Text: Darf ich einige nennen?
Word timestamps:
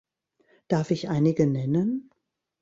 Darf 0.67 0.89
ich 0.89 1.09
einige 1.09 1.45
nennen? 1.45 2.09